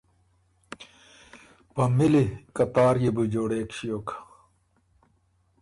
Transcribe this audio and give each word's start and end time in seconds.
په 1.73 1.83
مِلی 1.97 2.27
قطار 2.55 2.95
يې 3.03 3.11
بو 3.15 3.23
جوړېک 3.33 3.69
ݭیوک 3.77 4.07